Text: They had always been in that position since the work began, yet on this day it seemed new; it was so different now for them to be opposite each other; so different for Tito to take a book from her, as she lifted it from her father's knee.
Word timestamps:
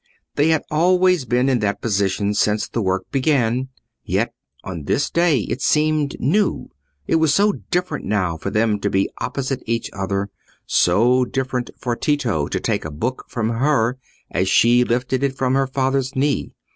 They 0.33 0.47
had 0.47 0.63
always 0.71 1.25
been 1.25 1.47
in 1.47 1.59
that 1.59 1.79
position 1.79 2.33
since 2.33 2.67
the 2.67 2.81
work 2.81 3.11
began, 3.11 3.69
yet 4.03 4.33
on 4.63 4.85
this 4.85 5.11
day 5.11 5.41
it 5.41 5.61
seemed 5.61 6.15
new; 6.19 6.71
it 7.05 7.17
was 7.17 7.35
so 7.35 7.51
different 7.69 8.05
now 8.05 8.35
for 8.35 8.49
them 8.49 8.79
to 8.79 8.89
be 8.89 9.11
opposite 9.19 9.61
each 9.67 9.91
other; 9.93 10.31
so 10.65 11.23
different 11.23 11.69
for 11.77 11.95
Tito 11.95 12.47
to 12.47 12.59
take 12.59 12.83
a 12.83 12.89
book 12.89 13.25
from 13.27 13.49
her, 13.49 13.99
as 14.31 14.49
she 14.49 14.83
lifted 14.83 15.21
it 15.21 15.37
from 15.37 15.53
her 15.53 15.67
father's 15.67 16.15
knee. 16.15 16.51